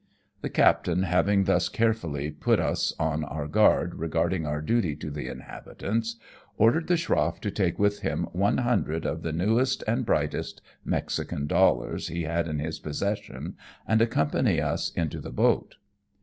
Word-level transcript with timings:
The 0.41 0.49
captain 0.49 1.03
having 1.03 1.43
thus 1.43 1.69
carefully 1.69 2.31
put 2.31 2.59
us 2.59 2.91
on 2.97 3.23
our 3.23 3.47
guard 3.47 3.93
regarding 3.93 4.47
our 4.47 4.59
duty 4.59 4.95
to 4.95 5.11
the 5.11 5.27
inhabitants, 5.27 6.15
ordered 6.57 6.87
the 6.87 6.97
schroff 6.97 7.39
to 7.41 7.51
take 7.51 7.77
with 7.77 7.99
him 7.99 8.23
one 8.31 8.57
hundred 8.57 9.05
of 9.05 9.21
the 9.21 9.31
newest 9.31 9.83
and 9.85 10.03
brightest 10.03 10.59
Mexican 10.83 11.45
dollars 11.45 12.07
he 12.07 12.23
had 12.23 12.47
in 12.47 12.57
his 12.57 12.79
possession, 12.79 13.55
and 13.87 14.01
accompany 14.01 14.59
us 14.59 14.89
into 14.93 15.19
the 15.19 15.29
boat. 15.31 15.75